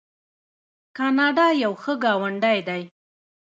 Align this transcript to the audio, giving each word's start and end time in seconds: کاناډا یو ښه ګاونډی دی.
کاناډا 0.97 1.47
یو 1.63 1.73
ښه 1.81 1.93
ګاونډی 2.03 2.59
دی. 2.67 2.81